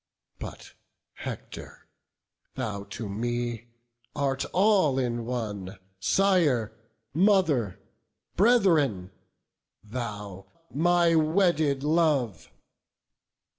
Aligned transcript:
But, 0.39 0.73
Hector, 1.13 1.85
thou 2.55 2.85
to 2.85 3.07
me 3.07 3.67
art 4.15 4.45
all 4.51 4.97
in 4.97 5.25
one, 5.25 5.77
Sire, 5.99 6.75
mother, 7.13 7.77
brethren! 8.35 9.11
thou, 9.83 10.47
my 10.73 11.13
wedded 11.13 11.83
love! 11.83 12.49